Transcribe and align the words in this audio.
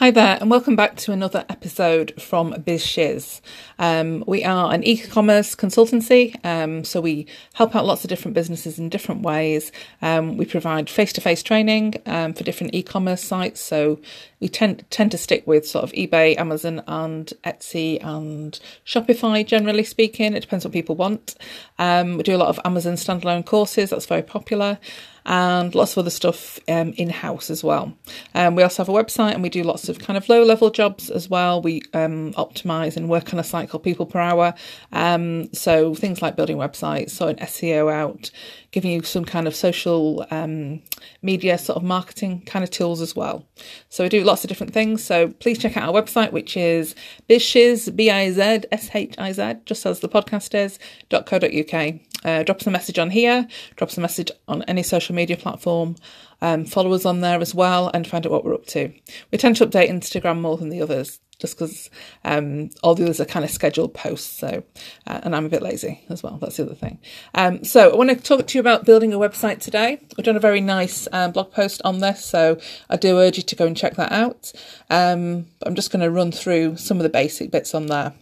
Hi 0.00 0.10
there, 0.10 0.38
and 0.40 0.50
welcome 0.50 0.76
back 0.76 0.96
to 0.96 1.12
another 1.12 1.44
episode 1.50 2.14
from 2.18 2.54
BizShiz. 2.54 3.42
Um, 3.78 4.24
we 4.26 4.42
are 4.46 4.72
an 4.72 4.82
e 4.82 4.96
commerce 4.96 5.54
consultancy, 5.54 6.42
um, 6.42 6.84
so 6.84 7.02
we 7.02 7.26
help 7.52 7.76
out 7.76 7.84
lots 7.84 8.02
of 8.02 8.08
different 8.08 8.34
businesses 8.34 8.78
in 8.78 8.88
different 8.88 9.20
ways. 9.20 9.70
Um, 10.00 10.38
we 10.38 10.46
provide 10.46 10.88
face 10.88 11.12
to 11.12 11.20
face 11.20 11.42
training 11.42 11.96
um, 12.06 12.32
for 12.32 12.44
different 12.44 12.74
e 12.74 12.82
commerce 12.82 13.22
sites, 13.22 13.60
so 13.60 14.00
we 14.40 14.48
tend, 14.48 14.86
tend 14.88 15.10
to 15.10 15.18
stick 15.18 15.46
with 15.46 15.68
sort 15.68 15.84
of 15.84 15.92
eBay, 15.92 16.34
Amazon, 16.38 16.82
and 16.86 17.34
Etsy 17.44 18.02
and 18.02 18.58
Shopify, 18.86 19.46
generally 19.46 19.84
speaking. 19.84 20.32
It 20.32 20.40
depends 20.40 20.64
what 20.64 20.72
people 20.72 20.96
want. 20.96 21.34
Um, 21.78 22.16
we 22.16 22.22
do 22.22 22.34
a 22.34 22.38
lot 22.38 22.48
of 22.48 22.58
Amazon 22.64 22.94
standalone 22.94 23.44
courses, 23.44 23.90
that's 23.90 24.06
very 24.06 24.22
popular 24.22 24.78
and 25.26 25.74
lots 25.74 25.92
of 25.92 25.98
other 25.98 26.10
stuff 26.10 26.58
um, 26.68 26.92
in 26.96 27.10
house 27.10 27.50
as 27.50 27.62
well. 27.62 27.96
Um, 28.34 28.56
we 28.56 28.62
also 28.62 28.82
have 28.82 28.88
a 28.88 28.92
website 28.92 29.34
and 29.34 29.42
we 29.42 29.48
do 29.48 29.62
lots 29.62 29.88
of 29.88 29.98
kind 29.98 30.16
of 30.16 30.28
low 30.28 30.42
level 30.42 30.70
jobs 30.70 31.10
as 31.10 31.28
well. 31.28 31.60
We 31.60 31.82
um, 31.94 32.32
optimize 32.34 32.96
and 32.96 33.08
work 33.08 33.32
on 33.32 33.38
a 33.38 33.66
called 33.66 33.82
People 33.82 34.06
Per 34.06 34.18
Hour. 34.18 34.54
Um, 34.92 35.52
so 35.52 35.94
things 35.94 36.22
like 36.22 36.36
building 36.36 36.56
websites, 36.56 37.10
sorting 37.10 37.44
SEO 37.44 37.92
out, 37.92 38.30
giving 38.70 38.92
you 38.92 39.02
some 39.02 39.24
kind 39.24 39.46
of 39.46 39.54
social 39.54 40.26
um, 40.30 40.82
media 41.22 41.58
sort 41.58 41.76
of 41.76 41.82
marketing 41.82 42.42
kind 42.46 42.62
of 42.62 42.70
tools 42.70 43.00
as 43.00 43.16
well. 43.16 43.46
So 43.88 44.04
we 44.04 44.08
do 44.08 44.24
lots 44.24 44.44
of 44.44 44.48
different 44.48 44.72
things. 44.72 45.02
So 45.04 45.28
please 45.28 45.58
check 45.58 45.76
out 45.76 45.88
our 45.94 46.02
website, 46.02 46.32
which 46.32 46.56
is 46.56 46.94
bizshiz, 47.28 47.94
B-I-Z-S-H-I-Z, 47.94 49.54
just 49.64 49.86
as 49.86 50.00
the 50.00 50.08
podcast 50.08 50.54
is, 50.54 50.78
.co.uk. 51.10 52.00
Uh, 52.24 52.42
drop 52.42 52.58
us 52.58 52.66
a 52.66 52.70
message 52.70 52.98
on 52.98 53.10
here, 53.10 53.46
drop 53.76 53.90
us 53.90 53.98
a 53.98 54.00
message 54.00 54.30
on 54.46 54.62
any 54.64 54.82
social 54.82 55.14
media 55.14 55.36
platform, 55.36 55.96
um, 56.42 56.64
follow 56.64 56.92
us 56.92 57.06
on 57.06 57.20
there 57.20 57.40
as 57.40 57.54
well, 57.54 57.90
and 57.92 58.06
find 58.06 58.26
out 58.26 58.32
what 58.32 58.44
we're 58.44 58.54
up 58.54 58.66
to. 58.66 58.92
We 59.30 59.38
tend 59.38 59.56
to 59.56 59.66
update 59.66 59.90
Instagram 59.90 60.40
more 60.40 60.56
than 60.56 60.68
the 60.68 60.82
others, 60.82 61.20
just 61.38 61.56
because 61.56 61.88
um, 62.24 62.70
all 62.82 62.94
the 62.94 63.04
others 63.04 63.20
are 63.20 63.24
kind 63.24 63.44
of 63.44 63.50
scheduled 63.50 63.94
posts. 63.94 64.38
So, 64.38 64.62
uh, 65.06 65.20
and 65.22 65.34
I'm 65.34 65.46
a 65.46 65.48
bit 65.48 65.62
lazy 65.62 66.04
as 66.08 66.22
well. 66.22 66.38
That's 66.38 66.58
the 66.58 66.64
other 66.64 66.74
thing. 66.74 66.98
Um, 67.34 67.64
so, 67.64 67.90
I 67.90 67.96
want 67.96 68.10
to 68.10 68.16
talk 68.16 68.46
to 68.46 68.58
you 68.58 68.60
about 68.60 68.84
building 68.84 69.12
a 69.14 69.18
website 69.18 69.60
today. 69.60 70.00
I've 70.18 70.24
done 70.24 70.36
a 70.36 70.40
very 70.40 70.60
nice 70.60 71.08
um, 71.12 71.32
blog 71.32 71.52
post 71.52 71.80
on 71.84 72.00
this, 72.00 72.24
so 72.24 72.58
I 72.88 72.96
do 72.96 73.18
urge 73.18 73.38
you 73.38 73.42
to 73.42 73.56
go 73.56 73.66
and 73.66 73.76
check 73.76 73.96
that 73.96 74.12
out. 74.12 74.52
Um, 74.90 75.46
I'm 75.64 75.74
just 75.74 75.90
going 75.90 76.02
to 76.02 76.10
run 76.10 76.32
through 76.32 76.76
some 76.76 76.98
of 76.98 77.02
the 77.02 77.08
basic 77.08 77.50
bits 77.50 77.74
on 77.74 77.86
there. 77.86 78.12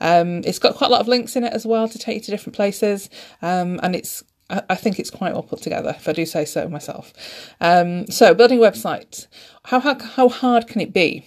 Um, 0.00 0.42
it's 0.44 0.58
got 0.58 0.76
quite 0.76 0.88
a 0.88 0.92
lot 0.92 1.00
of 1.00 1.08
links 1.08 1.36
in 1.36 1.44
it 1.44 1.52
as 1.52 1.66
well 1.66 1.88
to 1.88 1.98
take 1.98 2.16
you 2.16 2.20
to 2.22 2.30
different 2.30 2.56
places, 2.56 3.10
um, 3.42 3.80
and 3.82 3.94
it's 3.94 4.22
I, 4.50 4.76
think 4.76 4.98
it's 4.98 5.10
quite 5.10 5.34
well 5.34 5.42
put 5.42 5.60
together, 5.60 5.94
if 5.96 6.08
I 6.08 6.12
do 6.12 6.24
say 6.24 6.46
so 6.46 6.68
myself. 6.68 7.12
Um, 7.60 8.06
so, 8.06 8.32
building 8.32 8.58
a 8.58 8.62
website, 8.62 9.26
how, 9.64 9.78
how 9.80 9.98
how 9.98 10.28
hard 10.30 10.66
can 10.66 10.80
it 10.80 10.92
be? 10.92 11.26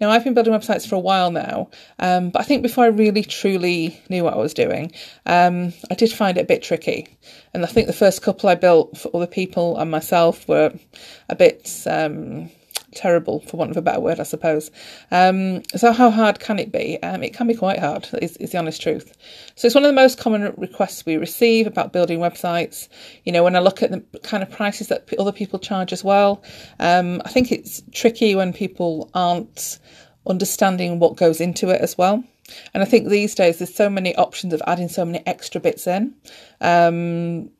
Now, 0.00 0.10
I've 0.10 0.24
been 0.24 0.34
building 0.34 0.54
websites 0.54 0.88
for 0.88 0.94
a 0.94 1.00
while 1.00 1.30
now, 1.30 1.68
um, 1.98 2.30
but 2.30 2.40
I 2.40 2.44
think 2.44 2.62
before 2.62 2.84
I 2.84 2.88
really 2.88 3.22
truly 3.24 4.00
knew 4.08 4.24
what 4.24 4.34
I 4.34 4.38
was 4.38 4.54
doing, 4.54 4.92
um, 5.26 5.72
I 5.90 5.94
did 5.94 6.12
find 6.12 6.38
it 6.38 6.42
a 6.42 6.46
bit 6.46 6.62
tricky. 6.62 7.08
And 7.52 7.64
I 7.64 7.66
think 7.66 7.86
the 7.86 7.92
first 7.92 8.22
couple 8.22 8.48
I 8.48 8.54
built 8.54 8.96
for 8.96 9.14
other 9.14 9.26
people 9.26 9.76
and 9.78 9.90
myself 9.90 10.48
were 10.48 10.72
a 11.28 11.36
bit 11.36 11.70
um, 11.86 12.50
terrible, 12.94 13.40
for 13.40 13.56
want 13.56 13.70
of 13.70 13.76
a 13.76 13.82
better 13.82 14.00
word, 14.00 14.20
I 14.20 14.24
suppose. 14.24 14.70
Um, 15.10 15.62
so, 15.76 15.92
how 15.92 16.10
hard 16.10 16.40
can 16.40 16.58
it 16.58 16.72
be? 16.72 17.02
Um, 17.02 17.22
it 17.22 17.34
can 17.34 17.46
be 17.46 17.54
quite 17.54 17.78
hard, 17.78 18.08
is, 18.20 18.36
is 18.38 18.52
the 18.52 18.58
honest 18.58 18.82
truth. 18.82 19.16
So, 19.54 19.66
it's 19.66 19.74
one 19.74 19.84
of 19.84 19.88
the 19.88 19.94
most 19.94 20.18
common 20.18 20.54
requests 20.56 21.06
we 21.06 21.16
receive 21.16 21.66
about 21.66 21.92
building 21.92 22.18
websites. 22.18 22.88
You 23.24 23.32
know, 23.32 23.44
when 23.44 23.56
I 23.56 23.60
look 23.60 23.82
at 23.82 23.90
the 23.90 24.18
kind 24.20 24.42
of 24.42 24.50
prices 24.50 24.88
that 24.88 25.08
other 25.18 25.32
people 25.32 25.58
charge 25.58 25.92
as 25.92 26.04
well, 26.04 26.42
um, 26.78 27.22
I 27.24 27.28
think 27.28 27.52
it's 27.52 27.82
tricky 27.92 28.34
when 28.34 28.52
people 28.52 29.10
aren't 29.14 29.78
understanding 30.26 30.98
what 30.98 31.16
goes 31.16 31.40
into 31.40 31.70
it 31.70 31.80
as 31.80 31.96
well. 31.96 32.22
And 32.74 32.82
I 32.82 32.86
think 32.86 33.08
these 33.08 33.34
days 33.34 33.58
there's 33.58 33.74
so 33.74 33.88
many 33.88 34.14
options 34.16 34.52
of 34.52 34.62
adding 34.66 34.88
so 34.88 35.04
many 35.04 35.22
extra 35.26 35.60
bits 35.60 35.86
in. 35.86 36.14
Um, 36.60 37.50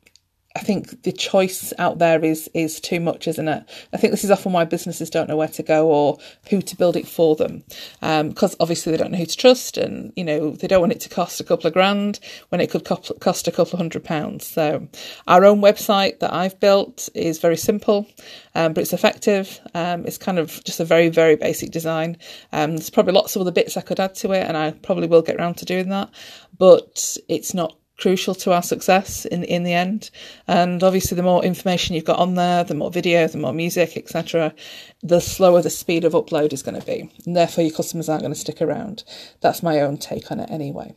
I 0.56 0.60
think 0.60 1.04
the 1.04 1.12
choice 1.12 1.72
out 1.78 1.98
there 1.98 2.24
is 2.24 2.50
is 2.54 2.80
too 2.80 2.98
much, 2.98 3.28
isn't 3.28 3.46
it? 3.46 3.62
I 3.92 3.96
think 3.96 4.10
this 4.10 4.24
is 4.24 4.32
often 4.32 4.52
why 4.52 4.64
businesses 4.64 5.08
don't 5.08 5.28
know 5.28 5.36
where 5.36 5.46
to 5.46 5.62
go 5.62 5.88
or 5.88 6.18
who 6.48 6.60
to 6.60 6.76
build 6.76 6.96
it 6.96 7.06
for 7.06 7.36
them, 7.36 7.62
because 8.00 8.52
um, 8.54 8.56
obviously 8.58 8.90
they 8.90 8.98
don't 8.98 9.12
know 9.12 9.18
who 9.18 9.26
to 9.26 9.36
trust, 9.36 9.76
and 9.76 10.12
you 10.16 10.24
know 10.24 10.50
they 10.50 10.66
don't 10.66 10.80
want 10.80 10.92
it 10.92 11.00
to 11.02 11.08
cost 11.08 11.40
a 11.40 11.44
couple 11.44 11.68
of 11.68 11.72
grand 11.72 12.18
when 12.48 12.60
it 12.60 12.68
could 12.68 12.84
cost 12.84 13.46
a 13.46 13.52
couple 13.52 13.74
of 13.74 13.78
hundred 13.78 14.02
pounds. 14.02 14.44
So, 14.44 14.88
our 15.28 15.44
own 15.44 15.60
website 15.60 16.18
that 16.18 16.34
I've 16.34 16.58
built 16.58 17.08
is 17.14 17.38
very 17.38 17.56
simple, 17.56 18.08
um, 18.56 18.72
but 18.72 18.80
it's 18.80 18.92
effective. 18.92 19.60
Um, 19.74 20.04
it's 20.04 20.18
kind 20.18 20.40
of 20.40 20.64
just 20.64 20.80
a 20.80 20.84
very 20.84 21.10
very 21.10 21.36
basic 21.36 21.70
design. 21.70 22.16
Um, 22.52 22.72
there's 22.72 22.90
probably 22.90 23.12
lots 23.12 23.36
of 23.36 23.42
other 23.42 23.52
bits 23.52 23.76
I 23.76 23.82
could 23.82 24.00
add 24.00 24.16
to 24.16 24.32
it, 24.32 24.44
and 24.48 24.56
I 24.56 24.72
probably 24.72 25.06
will 25.06 25.22
get 25.22 25.36
around 25.36 25.58
to 25.58 25.64
doing 25.64 25.90
that, 25.90 26.10
but 26.58 27.16
it's 27.28 27.54
not 27.54 27.76
crucial 28.00 28.34
to 28.34 28.52
our 28.52 28.62
success 28.62 29.24
in 29.24 29.44
in 29.44 29.62
the 29.62 29.74
end. 29.74 30.10
And 30.48 30.82
obviously, 30.82 31.16
the 31.16 31.22
more 31.22 31.44
information 31.44 31.94
you've 31.94 32.04
got 32.04 32.18
on 32.18 32.34
there, 32.34 32.64
the 32.64 32.74
more 32.74 32.90
video, 32.90 33.26
the 33.28 33.38
more 33.38 33.52
music, 33.52 33.96
etc., 33.96 34.54
the 35.02 35.20
slower 35.20 35.62
the 35.62 35.70
speed 35.70 36.04
of 36.04 36.12
upload 36.12 36.52
is 36.52 36.62
going 36.62 36.80
to 36.80 36.86
be, 36.86 37.10
and 37.26 37.36
therefore 37.36 37.64
your 37.64 37.74
customers 37.74 38.08
aren't 38.08 38.22
going 38.22 38.34
to 38.34 38.40
stick 38.40 38.60
around. 38.60 39.04
That's 39.40 39.62
my 39.62 39.80
own 39.80 39.98
take 39.98 40.30
on 40.32 40.40
it, 40.40 40.50
anyway. 40.50 40.94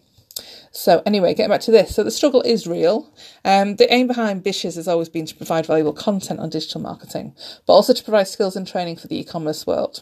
So 0.72 1.04
anyway, 1.06 1.36
getting 1.36 1.52
back 1.52 1.62
to 1.62 1.72
this. 1.72 1.96
So 1.96 2.04
the 2.04 2.10
struggle 2.10 2.42
is 2.42 2.66
real. 2.66 3.14
Um, 3.46 3.76
the 3.76 3.94
aim 3.94 4.08
behind 4.08 4.44
BizShiz 4.44 4.76
has 4.76 4.88
always 4.88 5.10
been 5.10 5.28
to 5.28 5.36
provide 5.36 5.68
valuable 5.68 5.94
content 5.94 6.40
on 6.40 6.50
digital 6.50 6.82
marketing, 6.82 7.36
but 7.68 7.74
also 7.74 7.94
to 7.94 8.04
provide 8.04 8.28
skills 8.28 8.56
and 8.56 8.68
training 8.68 8.96
for 8.96 9.08
the 9.08 9.20
e-commerce 9.20 9.68
world. 9.68 10.02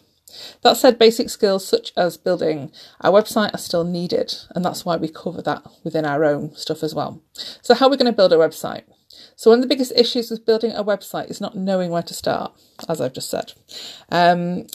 That 0.61 0.77
said, 0.77 0.99
basic 0.99 1.29
skills 1.29 1.67
such 1.67 1.93
as 1.95 2.17
building 2.17 2.71
our 3.01 3.11
website 3.11 3.53
are 3.53 3.59
still 3.59 3.83
needed, 3.83 4.33
and 4.55 4.63
that's 4.63 4.85
why 4.85 4.97
we 4.97 5.07
cover 5.07 5.41
that 5.41 5.65
within 5.83 6.05
our 6.05 6.23
own 6.23 6.55
stuff 6.55 6.83
as 6.83 6.95
well. 6.95 7.21
So, 7.61 7.73
how 7.73 7.87
are 7.87 7.89
we 7.89 7.97
going 7.97 8.11
to 8.11 8.15
build 8.15 8.33
a 8.33 8.37
website? 8.37 8.83
So, 9.35 9.49
one 9.49 9.59
of 9.59 9.63
the 9.63 9.69
biggest 9.69 9.93
issues 9.95 10.29
with 10.29 10.45
building 10.45 10.71
a 10.71 10.83
website 10.83 11.29
is 11.29 11.41
not 11.41 11.55
knowing 11.55 11.91
where 11.91 12.03
to 12.03 12.13
start, 12.13 12.53
as 12.87 13.01
I've 13.01 13.13
just 13.13 13.29
said. 13.29 13.53
Um, 14.09 14.67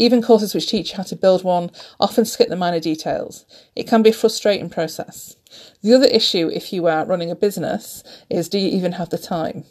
even 0.00 0.22
courses 0.22 0.54
which 0.54 0.66
teach 0.66 0.92
you 0.92 0.96
how 0.96 1.02
to 1.02 1.14
build 1.14 1.44
one 1.44 1.70
often 2.00 2.24
skip 2.24 2.48
the 2.48 2.56
minor 2.56 2.80
details. 2.80 3.44
It 3.76 3.86
can 3.86 4.02
be 4.02 4.08
a 4.08 4.14
frustrating 4.14 4.70
process. 4.70 5.36
The 5.82 5.92
other 5.92 6.06
issue, 6.06 6.48
if 6.48 6.72
you 6.72 6.86
are 6.86 7.04
running 7.04 7.30
a 7.30 7.36
business, 7.36 8.02
is 8.30 8.48
do 8.48 8.58
you 8.58 8.70
even 8.70 8.92
have 8.92 9.10
the 9.10 9.18
time? 9.18 9.64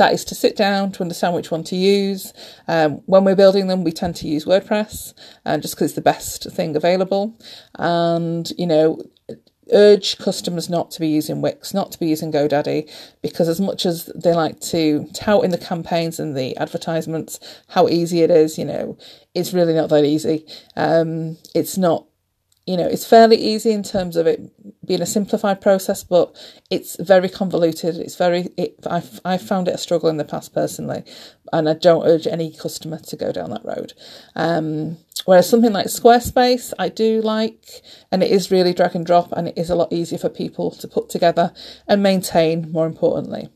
That 0.00 0.14
is 0.14 0.24
to 0.24 0.34
sit 0.34 0.56
down 0.56 0.90
to 0.90 1.02
understand 1.02 1.34
which 1.34 1.50
one 1.50 1.62
to 1.62 1.76
use. 1.76 2.32
Um, 2.66 3.02
when 3.04 3.22
we're 3.22 3.36
building 3.36 3.66
them, 3.66 3.84
we 3.84 3.92
tend 3.92 4.16
to 4.16 4.26
use 4.26 4.46
WordPress, 4.46 5.12
uh, 5.44 5.58
just 5.58 5.74
because 5.74 5.90
it's 5.90 5.94
the 5.94 6.00
best 6.00 6.50
thing 6.50 6.74
available. 6.74 7.38
And 7.78 8.50
you 8.56 8.66
know, 8.66 9.02
urge 9.72 10.16
customers 10.16 10.70
not 10.70 10.90
to 10.92 11.00
be 11.00 11.08
using 11.08 11.42
Wix, 11.42 11.74
not 11.74 11.92
to 11.92 11.98
be 11.98 12.06
using 12.06 12.32
GoDaddy, 12.32 12.90
because 13.20 13.46
as 13.46 13.60
much 13.60 13.84
as 13.84 14.10
they 14.14 14.32
like 14.32 14.58
to 14.72 15.06
tout 15.12 15.44
in 15.44 15.50
the 15.50 15.58
campaigns 15.58 16.18
and 16.18 16.34
the 16.34 16.56
advertisements 16.56 17.38
how 17.68 17.86
easy 17.86 18.22
it 18.22 18.30
is, 18.30 18.56
you 18.56 18.64
know, 18.64 18.96
it's 19.34 19.52
really 19.52 19.74
not 19.74 19.90
that 19.90 20.06
easy. 20.06 20.46
Um, 20.76 21.36
it's 21.54 21.76
not 21.76 22.06
you 22.70 22.76
know, 22.76 22.86
it's 22.86 23.04
fairly 23.04 23.36
easy 23.36 23.72
in 23.72 23.82
terms 23.82 24.14
of 24.14 24.28
it 24.28 24.40
being 24.86 25.02
a 25.02 25.06
simplified 25.06 25.60
process, 25.60 26.04
but 26.04 26.36
it's 26.70 26.94
very 27.00 27.28
convoluted. 27.28 27.96
It's 27.96 28.14
very, 28.14 28.50
it, 28.56 28.76
I've, 28.88 29.20
I've 29.24 29.42
found 29.42 29.66
it 29.66 29.74
a 29.74 29.78
struggle 29.78 30.08
in 30.08 30.18
the 30.18 30.24
past 30.24 30.54
personally, 30.54 31.02
and 31.52 31.68
I 31.68 31.74
don't 31.74 32.06
urge 32.06 32.28
any 32.28 32.52
customer 32.52 33.00
to 33.00 33.16
go 33.16 33.32
down 33.32 33.50
that 33.50 33.64
road. 33.64 33.94
Um, 34.36 34.98
whereas 35.24 35.48
something 35.48 35.72
like 35.72 35.86
Squarespace, 35.86 36.72
I 36.78 36.90
do 36.90 37.20
like, 37.22 37.82
and 38.12 38.22
it 38.22 38.30
is 38.30 38.52
really 38.52 38.72
drag 38.72 38.94
and 38.94 39.04
drop, 39.04 39.32
and 39.32 39.48
it 39.48 39.58
is 39.58 39.68
a 39.68 39.74
lot 39.74 39.92
easier 39.92 40.18
for 40.20 40.28
people 40.28 40.70
to 40.70 40.86
put 40.86 41.08
together 41.08 41.52
and 41.88 42.04
maintain, 42.04 42.70
more 42.70 42.86
importantly. 42.86 43.48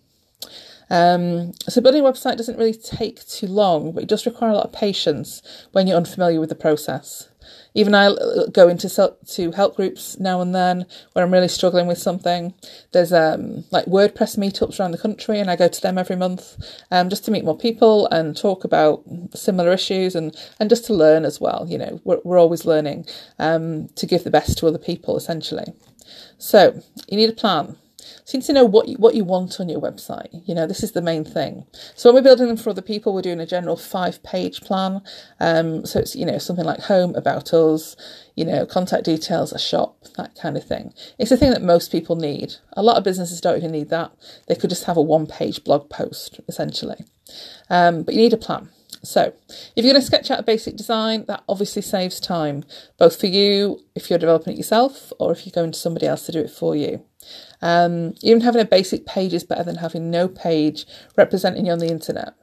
Um, 0.90 1.52
so 1.68 1.80
building 1.80 2.04
a 2.04 2.10
website 2.10 2.36
doesn't 2.36 2.58
really 2.58 2.74
take 2.74 3.24
too 3.28 3.46
long, 3.46 3.92
but 3.92 4.02
it 4.02 4.08
does 4.08 4.26
require 4.26 4.50
a 4.50 4.54
lot 4.54 4.66
of 4.66 4.72
patience 4.72 5.40
when 5.70 5.86
you're 5.86 5.96
unfamiliar 5.96 6.40
with 6.40 6.48
the 6.48 6.56
process. 6.56 7.28
Even 7.74 7.94
I 7.94 8.14
go 8.52 8.68
into 8.68 8.88
to 8.88 9.50
help 9.52 9.76
groups 9.76 10.18
now 10.20 10.40
and 10.40 10.54
then 10.54 10.86
where 11.12 11.24
I'm 11.24 11.32
really 11.32 11.48
struggling 11.48 11.86
with 11.86 11.98
something. 11.98 12.54
There's 12.92 13.12
um, 13.12 13.64
like 13.70 13.86
WordPress 13.86 14.38
meetups 14.38 14.78
around 14.78 14.92
the 14.92 14.98
country, 14.98 15.40
and 15.40 15.50
I 15.50 15.56
go 15.56 15.68
to 15.68 15.80
them 15.80 15.98
every 15.98 16.16
month 16.16 16.56
um, 16.90 17.08
just 17.08 17.24
to 17.24 17.30
meet 17.30 17.44
more 17.44 17.58
people 17.58 18.06
and 18.08 18.36
talk 18.36 18.64
about 18.64 19.02
similar 19.34 19.72
issues 19.72 20.14
and, 20.14 20.36
and 20.60 20.70
just 20.70 20.84
to 20.86 20.94
learn 20.94 21.24
as 21.24 21.40
well. 21.40 21.66
You 21.68 21.78
know, 21.78 22.00
we're, 22.04 22.20
we're 22.24 22.38
always 22.38 22.64
learning 22.64 23.06
um, 23.38 23.88
to 23.96 24.06
give 24.06 24.24
the 24.24 24.30
best 24.30 24.58
to 24.58 24.66
other 24.66 24.78
people, 24.78 25.16
essentially. 25.16 25.72
So 26.38 26.80
you 27.08 27.16
need 27.16 27.30
a 27.30 27.32
plan. 27.32 27.76
So 28.24 28.32
you 28.32 28.40
need 28.40 28.46
to 28.46 28.52
know 28.52 28.64
what 28.64 28.88
you, 28.88 28.96
what 28.96 29.14
you 29.14 29.24
want 29.24 29.60
on 29.60 29.68
your 29.68 29.80
website. 29.80 30.42
You 30.46 30.54
know, 30.54 30.66
this 30.66 30.82
is 30.82 30.92
the 30.92 31.02
main 31.02 31.24
thing. 31.24 31.66
So 31.94 32.08
when 32.08 32.22
we're 32.22 32.28
building 32.28 32.48
them 32.48 32.56
for 32.56 32.70
other 32.70 32.82
people, 32.82 33.14
we're 33.14 33.22
doing 33.22 33.40
a 33.40 33.46
general 33.46 33.76
five 33.76 34.22
page 34.22 34.60
plan. 34.60 35.02
Um, 35.40 35.84
so 35.86 36.00
it's, 36.00 36.14
you 36.14 36.26
know, 36.26 36.38
something 36.38 36.64
like 36.64 36.80
home, 36.80 37.14
about 37.14 37.52
us, 37.52 37.96
you 38.34 38.44
know, 38.44 38.66
contact 38.66 39.04
details, 39.04 39.52
a 39.52 39.58
shop, 39.58 39.96
that 40.16 40.34
kind 40.34 40.56
of 40.56 40.64
thing. 40.64 40.92
It's 41.18 41.30
a 41.30 41.36
thing 41.36 41.50
that 41.50 41.62
most 41.62 41.92
people 41.92 42.16
need. 42.16 42.54
A 42.74 42.82
lot 42.82 42.96
of 42.96 43.04
businesses 43.04 43.40
don't 43.40 43.58
even 43.58 43.72
need 43.72 43.90
that. 43.90 44.12
They 44.48 44.54
could 44.54 44.70
just 44.70 44.84
have 44.84 44.96
a 44.96 45.02
one 45.02 45.26
page 45.26 45.64
blog 45.64 45.88
post, 45.90 46.40
essentially. 46.48 47.04
Um, 47.70 48.02
but 48.02 48.14
you 48.14 48.20
need 48.20 48.32
a 48.32 48.38
plan. 48.38 48.70
So, 49.02 49.34
if 49.76 49.84
you're 49.84 49.92
going 49.92 50.00
to 50.00 50.06
sketch 50.06 50.30
out 50.30 50.40
a 50.40 50.44
basic 50.44 50.76
design, 50.76 51.24
that 51.28 51.44
obviously 51.48 51.82
saves 51.82 52.18
time, 52.20 52.64
both 52.98 53.20
for 53.20 53.26
you 53.26 53.80
if 53.94 54.08
you're 54.08 54.18
developing 54.18 54.54
it 54.54 54.56
yourself 54.56 55.12
or 55.18 55.32
if 55.32 55.44
you're 55.44 55.52
going 55.52 55.72
to 55.72 55.78
somebody 55.78 56.06
else 56.06 56.24
to 56.26 56.32
do 56.32 56.40
it 56.40 56.50
for 56.50 56.74
you. 56.74 57.04
Um, 57.62 58.14
even 58.22 58.42
having 58.42 58.60
a 58.60 58.66
basic 58.66 59.06
page 59.06 59.32
is 59.32 59.44
better 59.44 59.64
than 59.64 59.76
having 59.76 60.10
no 60.10 60.28
page 60.28 60.86
representing 61.16 61.66
you 61.66 61.72
on 61.72 61.78
the 61.78 61.88
internet. 61.88 62.34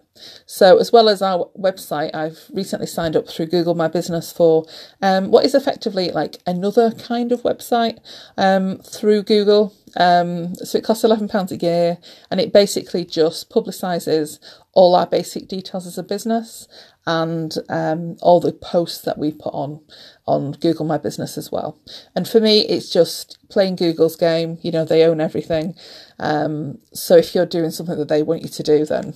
So, 0.45 0.77
as 0.77 0.91
well 0.91 1.09
as 1.09 1.21
our 1.21 1.49
website, 1.57 2.13
I've 2.13 2.45
recently 2.53 2.87
signed 2.87 3.15
up 3.15 3.27
through 3.27 3.47
Google 3.47 3.75
My 3.75 3.87
Business 3.87 4.31
for 4.31 4.65
um, 5.01 5.31
what 5.31 5.45
is 5.45 5.55
effectively 5.55 6.11
like 6.11 6.37
another 6.45 6.91
kind 6.91 7.31
of 7.31 7.43
website 7.43 7.97
um, 8.37 8.77
through 8.79 9.23
Google. 9.23 9.73
Um, 9.95 10.55
so, 10.55 10.77
it 10.77 10.83
costs 10.83 11.03
£11 11.03 11.51
a 11.51 11.57
year 11.57 11.97
and 12.29 12.39
it 12.39 12.53
basically 12.53 13.05
just 13.05 13.49
publicises 13.49 14.39
all 14.73 14.95
our 14.95 15.05
basic 15.05 15.47
details 15.47 15.85
as 15.85 15.97
a 15.97 16.03
business 16.03 16.67
and 17.05 17.55
um, 17.69 18.15
all 18.21 18.39
the 18.39 18.53
posts 18.53 19.01
that 19.01 19.17
we 19.17 19.31
put 19.31 19.53
on 19.53 19.81
on 20.25 20.53
Google 20.53 20.85
My 20.85 20.97
Business 20.97 21.37
as 21.37 21.51
well. 21.51 21.77
And 22.15 22.27
for 22.27 22.39
me, 22.39 22.61
it's 22.61 22.89
just 22.89 23.37
playing 23.49 23.75
Google's 23.75 24.15
game. 24.15 24.59
You 24.61 24.71
know, 24.71 24.85
they 24.85 25.03
own 25.03 25.19
everything. 25.19 25.75
Um, 26.19 26.77
so 26.93 27.17
if 27.17 27.35
you're 27.35 27.45
doing 27.45 27.71
something 27.71 27.97
that 27.97 28.07
they 28.07 28.23
want 28.23 28.43
you 28.43 28.49
to 28.49 28.63
do, 28.63 28.85
then 28.85 29.15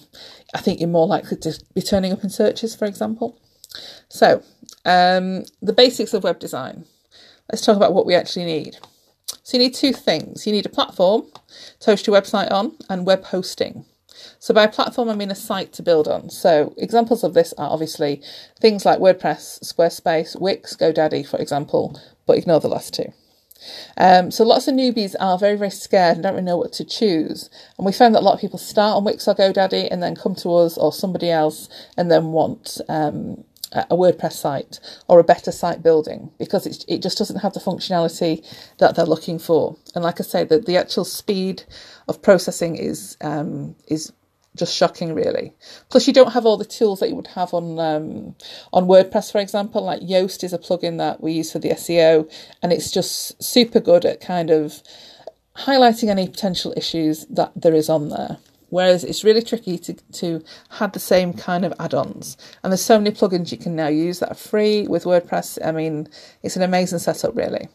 I 0.53 0.59
think 0.59 0.79
you're 0.79 0.89
more 0.89 1.07
likely 1.07 1.37
to 1.37 1.59
be 1.73 1.81
turning 1.81 2.11
up 2.11 2.23
in 2.23 2.29
searches, 2.29 2.75
for 2.75 2.85
example. 2.85 3.39
So 4.09 4.43
um, 4.83 5.45
the 5.61 5.73
basics 5.73 6.13
of 6.13 6.23
web 6.23 6.39
design. 6.39 6.85
Let's 7.51 7.63
talk 7.63 7.77
about 7.77 7.93
what 7.93 8.07
we 8.07 8.15
actually 8.15 8.45
need. 8.45 8.77
So 9.43 9.57
you 9.57 9.63
need 9.63 9.75
two 9.75 9.93
things. 9.93 10.47
You 10.47 10.53
need 10.53 10.65
a 10.65 10.69
platform 10.69 11.23
to 11.81 11.91
host 11.91 12.07
your 12.07 12.19
website 12.19 12.51
on 12.51 12.75
and 12.89 13.05
web 13.05 13.25
hosting. 13.25 13.85
So 14.45 14.53
by 14.53 14.67
platform, 14.67 15.09
I 15.09 15.15
mean 15.15 15.31
a 15.31 15.35
site 15.35 15.73
to 15.73 15.81
build 15.81 16.07
on. 16.07 16.29
So 16.29 16.75
examples 16.77 17.23
of 17.23 17.33
this 17.33 17.51
are 17.57 17.67
obviously 17.67 18.21
things 18.59 18.85
like 18.85 18.99
WordPress, 18.99 19.63
Squarespace, 19.63 20.39
Wix, 20.39 20.75
GoDaddy, 20.75 21.27
for 21.27 21.37
example, 21.37 21.99
but 22.27 22.37
ignore 22.37 22.59
the 22.59 22.67
last 22.67 22.93
two. 22.93 23.11
Um, 23.97 24.29
so 24.29 24.43
lots 24.43 24.67
of 24.67 24.75
newbies 24.75 25.15
are 25.19 25.39
very, 25.39 25.55
very 25.55 25.71
scared 25.71 26.17
and 26.17 26.21
don't 26.21 26.33
really 26.33 26.45
know 26.45 26.57
what 26.57 26.73
to 26.73 26.85
choose. 26.85 27.49
And 27.79 27.87
we 27.87 27.91
found 27.91 28.13
that 28.13 28.19
a 28.19 28.21
lot 28.21 28.35
of 28.35 28.39
people 28.39 28.59
start 28.59 28.97
on 28.97 29.03
Wix 29.03 29.27
or 29.27 29.33
GoDaddy 29.33 29.87
and 29.89 30.03
then 30.03 30.15
come 30.15 30.35
to 30.35 30.53
us 30.53 30.77
or 30.77 30.93
somebody 30.93 31.31
else 31.31 31.67
and 31.97 32.11
then 32.11 32.27
want 32.27 32.79
um, 32.87 33.43
a 33.71 33.95
WordPress 33.95 34.33
site 34.33 34.79
or 35.07 35.19
a 35.19 35.23
better 35.23 35.51
site 35.51 35.81
building 35.81 36.29
because 36.37 36.67
it, 36.67 36.85
it 36.87 37.01
just 37.01 37.17
doesn't 37.17 37.39
have 37.39 37.53
the 37.53 37.59
functionality 37.59 38.45
that 38.77 38.95
they're 38.95 39.05
looking 39.05 39.39
for. 39.39 39.75
And 39.95 40.03
like 40.03 40.21
I 40.21 40.23
say, 40.23 40.43
the, 40.43 40.59
the 40.59 40.77
actual 40.77 41.03
speed 41.03 41.63
of 42.07 42.21
processing 42.21 42.75
is 42.75 43.17
um, 43.21 43.75
is 43.87 44.13
just 44.55 44.75
shocking, 44.75 45.13
really. 45.13 45.53
Plus, 45.89 46.07
you 46.07 46.13
don't 46.13 46.33
have 46.33 46.45
all 46.45 46.57
the 46.57 46.65
tools 46.65 46.99
that 46.99 47.09
you 47.09 47.15
would 47.15 47.27
have 47.27 47.53
on 47.53 47.79
um, 47.79 48.35
on 48.73 48.85
WordPress, 48.87 49.31
for 49.31 49.39
example. 49.39 49.83
Like 49.83 50.01
Yoast 50.01 50.43
is 50.43 50.53
a 50.53 50.57
plugin 50.57 50.97
that 50.97 51.21
we 51.21 51.33
use 51.33 51.51
for 51.51 51.59
the 51.59 51.69
SEO, 51.69 52.31
and 52.61 52.73
it's 52.73 52.91
just 52.91 53.41
super 53.43 53.79
good 53.79 54.05
at 54.05 54.21
kind 54.21 54.49
of 54.49 54.81
highlighting 55.57 56.09
any 56.09 56.27
potential 56.27 56.73
issues 56.75 57.25
that 57.27 57.51
there 57.55 57.73
is 57.73 57.89
on 57.89 58.09
there. 58.09 58.37
Whereas 58.69 59.03
it's 59.03 59.23
really 59.23 59.41
tricky 59.41 59.77
to, 59.77 59.93
to 59.93 60.43
have 60.71 60.91
the 60.91 60.99
same 60.99 61.33
kind 61.33 61.63
of 61.63 61.73
add-ons. 61.79 62.35
And 62.63 62.73
there's 62.73 62.81
so 62.81 62.99
many 62.99 63.15
plugins 63.15 63.51
you 63.51 63.57
can 63.57 63.75
now 63.75 63.87
use 63.87 64.19
that 64.19 64.31
are 64.31 64.35
free 64.35 64.87
with 64.87 65.05
WordPress. 65.05 65.59
I 65.63 65.71
mean, 65.71 66.09
it's 66.43 66.57
an 66.57 66.63
amazing 66.63 66.99
setup, 66.99 67.37
really. 67.37 67.69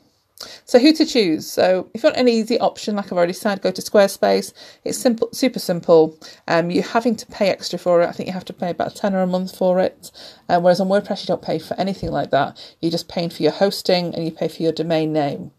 So 0.64 0.78
who 0.78 0.92
to 0.94 1.04
choose? 1.04 1.50
So 1.50 1.90
if 1.94 2.02
you 2.02 2.08
want 2.08 2.16
an 2.16 2.28
easy 2.28 2.58
option, 2.58 2.96
like 2.96 3.06
I've 3.06 3.12
already 3.12 3.32
said, 3.32 3.60
go 3.60 3.70
to 3.70 3.82
Squarespace. 3.82 4.52
It's 4.84 4.98
simple, 4.98 5.28
super 5.32 5.58
simple. 5.58 6.18
Um, 6.48 6.70
you're 6.70 6.82
having 6.82 7.16
to 7.16 7.26
pay 7.26 7.48
extra 7.48 7.78
for 7.78 8.02
it. 8.02 8.08
I 8.08 8.12
think 8.12 8.26
you 8.26 8.32
have 8.32 8.44
to 8.46 8.52
pay 8.52 8.70
about 8.70 8.92
a 8.92 8.94
tenner 8.94 9.20
a 9.20 9.26
month 9.26 9.56
for 9.56 9.80
it. 9.80 10.10
Um, 10.48 10.62
whereas 10.62 10.80
on 10.80 10.88
WordPress, 10.88 11.22
you 11.22 11.26
don't 11.26 11.42
pay 11.42 11.58
for 11.58 11.78
anything 11.78 12.10
like 12.10 12.30
that. 12.30 12.76
You're 12.80 12.90
just 12.90 13.08
paying 13.08 13.30
for 13.30 13.42
your 13.42 13.52
hosting 13.52 14.14
and 14.14 14.24
you 14.24 14.32
pay 14.32 14.48
for 14.48 14.62
your 14.62 14.72
domain 14.72 15.12
name. 15.12 15.50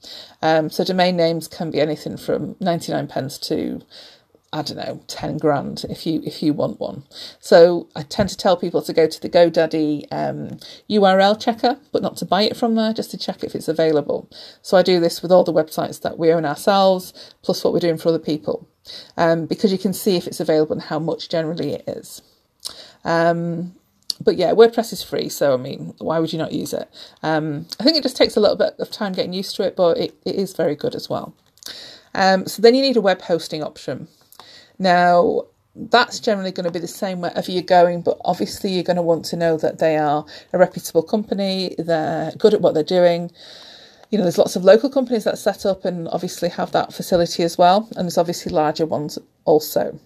Um, 0.42 0.70
so 0.70 0.84
domain 0.84 1.16
names 1.16 1.48
can 1.48 1.72
be 1.72 1.80
anything 1.80 2.18
from 2.18 2.56
99 2.60 3.08
pence 3.08 3.38
to 3.40 3.82
I 4.54 4.62
don't 4.64 4.78
know, 4.78 5.02
10 5.08 5.38
grand 5.38 5.86
if 5.90 6.06
you 6.06 6.22
if 6.26 6.44
you 6.44 6.54
want 6.54 6.80
one. 6.80 7.04
So 7.40 7.88
I 7.96 8.04
tend 8.04 8.28
to 8.30 8.38
tell 8.38 8.58
people 8.58 8.82
to 8.82 8.92
go 8.92 9.08
to 9.08 9.22
the 9.22 9.30
GoDaddy 9.30 10.08
um, 10.12 10.60
URL 10.90 11.40
checker, 11.40 11.80
but 11.94 12.02
not 12.02 12.18
to 12.18 12.26
buy 12.26 12.42
it 12.44 12.58
from 12.58 12.76
there, 12.76 12.92
just 12.92 13.12
to 13.12 13.18
check 13.18 13.44
if 13.44 13.56
it's 13.56 13.70
available. 13.70 14.30
So 14.62 14.76
I 14.76 14.84
do 14.84 15.00
this 15.00 15.22
with 15.22 15.32
all 15.32 15.46
the 15.46 15.54
websites 15.54 16.02
that 16.02 16.20
we 16.20 16.34
own 16.34 16.44
ourselves, 16.44 17.34
plus 17.44 17.64
what 17.64 17.72
we're 17.72 17.80
doing 17.80 17.98
for 17.98 18.10
other 18.10 18.20
people, 18.20 18.68
um, 19.16 19.46
because 19.46 19.72
you 19.72 19.78
can 19.78 19.94
see 19.94 20.18
if 20.18 20.28
it's 20.28 20.42
available 20.42 20.74
and 20.74 20.84
how 20.84 21.00
much 21.00 21.30
generally 21.30 21.74
it 21.74 21.84
is. 21.88 22.22
Um, 23.06 23.76
but 24.20 24.36
yeah, 24.36 24.52
WordPress 24.52 24.92
is 24.92 25.02
free, 25.02 25.30
so 25.30 25.54
I 25.54 25.58
mean, 25.58 25.94
why 26.00 26.20
would 26.20 26.34
you 26.34 26.40
not 26.40 26.52
use 26.52 26.74
it? 26.74 26.90
Um, 27.24 27.68
I 27.80 27.84
think 27.86 27.96
it 27.96 28.04
just 28.04 28.18
takes 28.18 28.36
a 28.36 28.42
little 28.42 28.58
bit 28.58 28.76
of 28.80 28.92
time 28.92 29.14
getting 29.14 29.34
used 29.34 29.56
to 29.56 29.64
it, 29.64 29.78
but 29.78 29.98
it, 29.98 30.14
it 30.26 30.36
is 30.36 30.54
very 30.54 30.76
good 30.76 30.94
as 30.94 31.10
well. 31.10 31.34
Um, 32.14 32.46
so 32.48 32.62
then 32.62 32.76
you 32.76 32.82
need 32.82 32.98
a 32.98 33.02
web 33.02 33.22
hosting 33.22 33.64
option. 33.64 34.10
Now, 34.82 35.44
that's 35.76 36.20
generally 36.20 36.52
going 36.52 36.66
to 36.66 36.72
be 36.72 36.80
the 36.80 36.88
same 36.88 37.22
wherever 37.22 37.52
you're 37.52 37.62
going, 37.62 38.02
but 38.02 38.18
obviously 38.26 38.72
you're 38.72 38.84
going 38.84 38.96
to 38.96 39.04
want 39.04 39.26
to 39.26 39.38
know 39.38 39.56
that 39.58 39.78
they 39.78 39.96
are 39.96 40.26
a 40.54 40.58
reputable 40.58 41.04
company, 41.04 41.76
they're 41.78 42.32
good 42.40 42.56
at 42.56 42.62
what 42.62 42.74
they're 42.74 42.84
doing. 42.84 43.32
You 44.10 44.18
know, 44.18 44.24
there's 44.24 44.40
lots 44.40 44.56
of 44.56 44.66
local 44.66 44.90
companies 44.90 45.24
that 45.26 45.38
set 45.38 45.68
up 45.68 45.86
and 45.86 46.08
obviously 46.08 46.50
have 46.50 46.72
that 46.72 46.94
facility 46.94 47.44
as 47.44 47.60
well, 47.60 47.88
and 47.96 48.06
there's 48.06 48.18
obviously 48.18 48.52
larger 48.52 48.88
ones 48.88 49.20
also. 49.46 50.00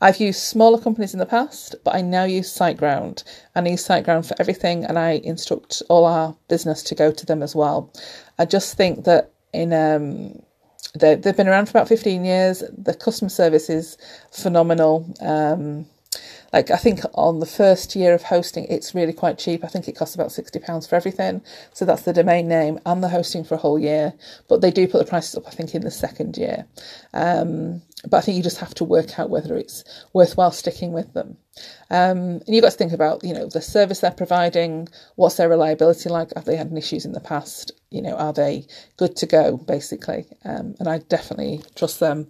I've 0.00 0.18
used 0.18 0.40
smaller 0.40 0.80
companies 0.80 1.12
in 1.12 1.20
the 1.20 1.26
past, 1.26 1.74
but 1.84 1.94
I 1.94 2.00
now 2.00 2.24
use 2.24 2.50
SiteGround, 2.50 3.22
and 3.54 3.68
I 3.68 3.72
use 3.72 3.86
SiteGround 3.86 4.26
for 4.26 4.34
everything, 4.40 4.84
and 4.84 4.98
I 4.98 5.20
instruct 5.22 5.82
all 5.90 6.06
our 6.06 6.34
business 6.48 6.82
to 6.84 6.94
go 6.94 7.12
to 7.12 7.26
them 7.26 7.42
as 7.42 7.54
well. 7.54 7.92
I 8.38 8.46
just 8.46 8.78
think 8.78 9.04
that 9.04 9.30
in 9.52 9.74
um, 9.74 10.42
they, 10.98 11.16
they've 11.16 11.36
been 11.36 11.48
around 11.48 11.66
for 11.66 11.72
about 11.72 11.88
15 11.88 12.24
years. 12.24 12.62
The 12.76 12.94
customer 12.94 13.30
service 13.30 13.70
is 13.70 13.98
phenomenal. 14.32 15.12
Um, 15.20 15.86
like 16.52 16.70
I 16.70 16.76
think 16.76 17.00
on 17.14 17.40
the 17.40 17.46
first 17.46 17.96
year 17.96 18.14
of 18.14 18.24
hosting, 18.24 18.66
it's 18.66 18.94
really 18.94 19.12
quite 19.14 19.38
cheap. 19.38 19.64
I 19.64 19.68
think 19.68 19.88
it 19.88 19.96
costs 19.96 20.14
about 20.14 20.32
sixty 20.32 20.58
pounds 20.58 20.86
for 20.86 20.96
everything. 20.96 21.42
So 21.72 21.84
that's 21.84 22.02
the 22.02 22.12
domain 22.12 22.48
name 22.48 22.78
and 22.84 23.02
the 23.02 23.08
hosting 23.08 23.44
for 23.44 23.54
a 23.54 23.58
whole 23.58 23.78
year. 23.78 24.14
But 24.48 24.60
they 24.60 24.70
do 24.70 24.86
put 24.86 24.98
the 24.98 25.08
prices 25.08 25.34
up, 25.36 25.46
I 25.46 25.50
think, 25.50 25.74
in 25.74 25.82
the 25.82 25.90
second 25.90 26.36
year. 26.36 26.66
Um, 27.14 27.82
but 28.08 28.16
I 28.16 28.20
think 28.20 28.36
you 28.36 28.42
just 28.42 28.58
have 28.58 28.74
to 28.74 28.84
work 28.84 29.18
out 29.18 29.30
whether 29.30 29.56
it's 29.56 29.84
worthwhile 30.12 30.50
sticking 30.50 30.92
with 30.92 31.12
them. 31.14 31.36
Um, 31.90 32.40
and 32.46 32.48
you've 32.48 32.62
got 32.62 32.72
to 32.72 32.78
think 32.78 32.92
about, 32.92 33.22
you 33.22 33.32
know, 33.32 33.46
the 33.46 33.62
service 33.62 34.00
they're 34.00 34.10
providing, 34.10 34.88
what's 35.16 35.36
their 35.36 35.48
reliability 35.48 36.08
like? 36.08 36.32
Have 36.34 36.44
they 36.44 36.56
had 36.56 36.68
any 36.68 36.78
issues 36.78 37.04
in 37.04 37.12
the 37.12 37.20
past? 37.20 37.72
You 37.90 38.02
know, 38.02 38.14
are 38.14 38.32
they 38.32 38.66
good 38.96 39.16
to 39.16 39.26
go, 39.26 39.56
basically? 39.56 40.26
Um, 40.44 40.74
and 40.78 40.88
I 40.88 40.98
definitely 40.98 41.62
trust 41.76 42.00
them 42.00 42.28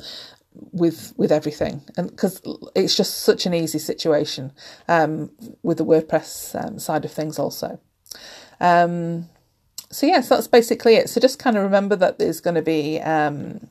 with 0.54 1.14
with 1.16 1.32
everything 1.32 1.82
and 1.96 2.10
because 2.10 2.42
it's 2.74 2.94
just 2.94 3.20
such 3.20 3.46
an 3.46 3.54
easy 3.54 3.78
situation 3.78 4.52
um, 4.86 5.30
with 5.62 5.78
the 5.78 5.84
WordPress 5.84 6.62
um, 6.62 6.78
side 6.78 7.06
of 7.06 7.10
things 7.10 7.38
also 7.38 7.80
um, 8.60 9.30
so 9.90 10.06
yes 10.06 10.28
that's 10.28 10.48
basically 10.48 10.96
it 10.96 11.08
so 11.08 11.22
just 11.22 11.38
kind 11.38 11.56
of 11.56 11.62
remember 11.62 11.96
that 11.96 12.18
there's 12.18 12.40
going 12.42 12.54
to 12.54 12.60
be 12.60 13.00
um, 13.00 13.66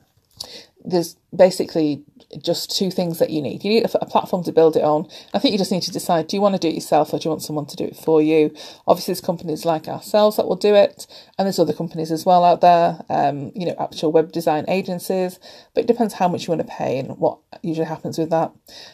there's 0.84 1.16
basically 1.34 2.02
just 2.42 2.76
two 2.76 2.90
things 2.90 3.18
that 3.18 3.30
you 3.30 3.40
need. 3.40 3.64
You 3.64 3.70
need 3.70 3.84
a, 3.84 4.06
platform 4.06 4.44
to 4.44 4.52
build 4.52 4.76
it 4.76 4.82
on. 4.82 5.08
I 5.32 5.38
think 5.38 5.52
you 5.52 5.58
just 5.58 5.72
need 5.72 5.82
to 5.82 5.90
decide 5.90 6.26
do 6.26 6.36
you 6.36 6.40
want 6.42 6.54
to 6.54 6.58
do 6.58 6.68
it 6.68 6.74
yourself 6.74 7.12
or 7.12 7.18
do 7.18 7.26
you 7.26 7.30
want 7.30 7.42
someone 7.42 7.66
to 7.66 7.76
do 7.76 7.84
it 7.84 7.96
for 7.96 8.20
you? 8.20 8.54
Obviously, 8.86 9.12
there's 9.12 9.24
companies 9.24 9.64
like 9.64 9.88
ourselves 9.88 10.36
that 10.36 10.46
will 10.46 10.56
do 10.56 10.74
it, 10.74 11.06
and 11.38 11.46
there's 11.46 11.58
other 11.58 11.72
companies 11.72 12.10
as 12.10 12.26
well 12.26 12.44
out 12.44 12.60
there, 12.60 13.00
um, 13.08 13.52
you 13.54 13.66
know, 13.66 13.74
actual 13.78 14.12
web 14.12 14.32
design 14.32 14.64
agencies, 14.68 15.38
but 15.74 15.84
it 15.84 15.86
depends 15.86 16.14
how 16.14 16.28
much 16.28 16.46
you 16.46 16.50
want 16.50 16.66
to 16.66 16.72
pay 16.72 16.98
and 16.98 17.16
what 17.18 17.38
usually 17.62 17.86
happens 17.86 18.18
with 18.18 18.30
that. 18.30 18.52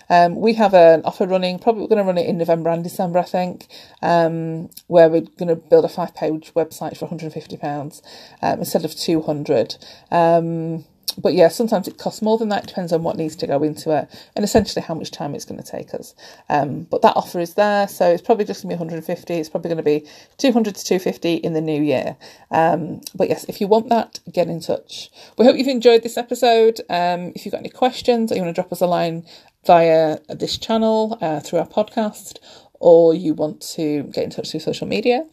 Um, 0.09 0.37
we 0.37 0.55
have 0.55 0.75
an 0.75 1.03
offer 1.05 1.27
running, 1.27 1.59
probably 1.59 1.83
we're 1.83 1.89
going 1.89 2.05
to 2.05 2.05
run 2.05 2.19
it 2.19 2.29
in 2.29 2.39
November 2.39 2.71
and 2.71 2.85
December, 2.85 3.19
I 3.19 3.25
think, 3.25 3.67
um, 4.03 4.71
where 4.87 5.09
we're 5.09 5.23
going 5.23 5.49
to 5.49 5.57
build 5.57 5.85
a 5.85 5.89
five 5.89 6.15
page 6.15 6.53
website 6.55 6.97
for 6.97 7.09
£150 7.09 8.03
um, 8.43 8.59
instead 8.59 8.85
of 8.85 8.95
200 8.95 9.77
um, 10.11 10.85
but 11.17 11.35
yeah, 11.35 11.49
sometimes 11.49 11.89
it 11.89 11.99
costs 11.99 12.23
more 12.23 12.39
than 12.39 12.49
that. 12.51 12.65
It 12.65 12.69
depends 12.69 12.93
on 12.93 13.03
what 13.03 13.17
needs 13.17 13.37
to 13.37 13.47
go 13.47 13.63
into 13.63 13.97
it 13.97 14.09
and 14.37 14.45
essentially 14.45 14.83
how 14.83 14.95
much 14.95 15.11
time 15.11 15.35
it's 15.35 15.45
going 15.45 15.63
to 15.63 15.69
take 15.69 15.95
us. 15.95 16.15
Um, 16.49 16.83
but 16.83 17.03
that 17.03 17.17
offer 17.17 17.41
is 17.41 17.55
there, 17.55 17.89
so 17.89 18.09
it's 18.09 18.23
probably 18.23 18.45
just 18.45 18.63
going 18.63 18.71
to 18.71 18.77
be 18.77 18.79
150. 18.79 19.35
It's 19.35 19.49
probably 19.49 19.69
going 19.69 19.79
to 19.79 19.83
be 19.83 20.07
200 20.39 20.75
to 20.75 20.85
250 20.85 21.35
in 21.35 21.53
the 21.53 21.61
new 21.61 21.83
year. 21.83 22.17
Um, 22.51 23.01
but 23.15 23.29
yes, 23.29 23.45
if 23.45 23.61
you 23.61 23.67
want 23.67 23.89
that, 23.89 24.21
get 24.33 24.49
in 24.49 24.61
touch. 24.61 25.11
We 25.37 25.45
hope 25.45 25.57
you've 25.57 25.69
enjoyed 25.69 26.03
this 26.03 26.17
episode. 26.17 26.81
Um, 26.91 27.33
if 27.35 27.45
you've 27.45 27.53
got 27.53 27.61
any 27.61 27.71
questions 27.71 28.31
or 28.31 28.37
you 28.37 28.43
want 28.43 28.55
to 28.55 28.61
drop 28.61 28.73
us 28.73 28.81
a 28.81 28.87
line 28.87 29.25
via 29.67 30.19
this 30.29 30.57
channel 30.57 31.19
uh, 31.21 31.41
through 31.41 31.59
our 31.59 31.69
podcast, 31.69 32.39
or 32.81 33.15
you 33.15 33.35
want 33.35 33.61
to 33.61 34.05
get 34.05 34.25
in 34.25 34.31
touch 34.31 34.51
through 34.51 34.61
social 34.61 34.87
media 34.87 35.27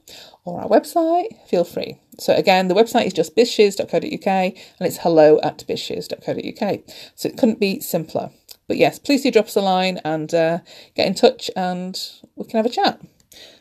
or 0.46 0.62
our 0.62 0.68
website, 0.68 1.28
feel 1.48 1.64
free. 1.64 2.00
So 2.20 2.34
again, 2.34 2.68
the 2.68 2.76
website 2.76 3.06
is 3.06 3.14
just 3.14 3.36
bizshiz.co.uk 3.36 4.28
and 4.28 4.56
it's 4.82 4.98
hello 4.98 5.40
at 5.42 5.64
bizshiz.co.uk. 5.68 6.80
So 7.16 7.30
it 7.30 7.38
couldn't 7.38 7.60
be 7.60 7.80
simpler. 7.80 8.32
But 8.68 8.78
yes, 8.78 9.00
please 9.00 9.24
do 9.24 9.32
drop 9.32 9.46
us 9.46 9.56
a 9.56 9.62
line 9.62 10.00
and 10.04 10.34
uh, 10.34 10.60
get 10.96 11.08
in 11.08 11.14
touch 11.14 11.52
and 11.56 12.00
we 12.36 12.46
can 12.46 12.58
have 12.58 12.66
a 12.66 12.70
chat. 12.70 13.00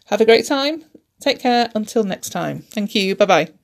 Have 0.06 0.20
a 0.20 0.24
great 0.24 0.46
time. 0.46 0.84
Take 1.20 1.40
care 1.40 1.70
until 1.74 2.04
next 2.04 2.30
time. 2.30 2.62
Thank 2.70 2.94
you. 2.94 3.14
Bye 3.16 3.26
bye. 3.26 3.63